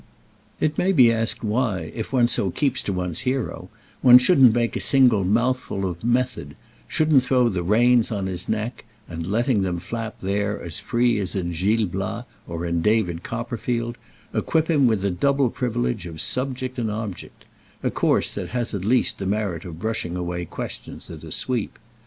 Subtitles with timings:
[0.59, 3.69] It may be asked why, if one so keeps to one's hero,
[4.01, 6.55] one shouldn't make a single mouthful of "method,"
[6.87, 11.35] shouldn't throw the reins on his neck and, letting them flap there as free as
[11.35, 13.95] in "Gil Blas" or in "David Copperfield,"
[14.33, 19.19] equip him with the double privilege of subject and object—a course that has at least
[19.19, 21.77] the merit of brushing away questions at a sweep.